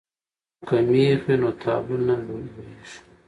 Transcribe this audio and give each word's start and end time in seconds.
که 0.67 0.77
مېخ 0.89 1.21
وي 1.25 1.35
نو 1.41 1.49
تابلو 1.61 1.97
نه 2.07 2.15
لویږي. 2.23 2.65